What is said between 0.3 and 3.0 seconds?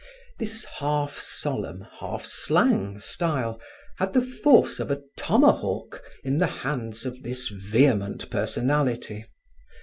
This half solemn, half slang